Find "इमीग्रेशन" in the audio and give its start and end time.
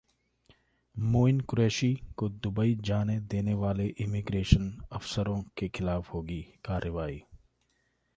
3.99-4.71